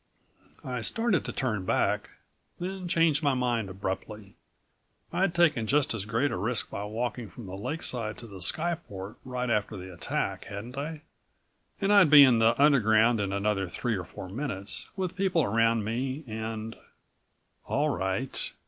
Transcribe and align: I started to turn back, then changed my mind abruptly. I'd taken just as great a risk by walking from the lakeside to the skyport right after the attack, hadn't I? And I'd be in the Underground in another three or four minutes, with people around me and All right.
I 0.63 0.81
started 0.81 1.23
to 1.25 1.31
turn 1.31 1.63
back, 1.63 2.09
then 2.59 2.87
changed 2.87 3.21
my 3.21 3.35
mind 3.35 3.69
abruptly. 3.69 4.35
I'd 5.13 5.35
taken 5.35 5.67
just 5.67 5.93
as 5.93 6.05
great 6.05 6.31
a 6.31 6.37
risk 6.37 6.71
by 6.71 6.83
walking 6.85 7.29
from 7.29 7.45
the 7.45 7.55
lakeside 7.55 8.17
to 8.17 8.25
the 8.25 8.41
skyport 8.41 9.17
right 9.23 9.47
after 9.51 9.77
the 9.77 9.93
attack, 9.93 10.45
hadn't 10.45 10.75
I? 10.75 11.03
And 11.79 11.93
I'd 11.93 12.09
be 12.09 12.23
in 12.23 12.39
the 12.39 12.59
Underground 12.59 13.19
in 13.19 13.31
another 13.31 13.69
three 13.69 13.95
or 13.95 14.03
four 14.03 14.27
minutes, 14.27 14.89
with 14.95 15.15
people 15.15 15.43
around 15.43 15.83
me 15.83 16.23
and 16.27 16.75
All 17.67 17.89
right. 17.89 18.51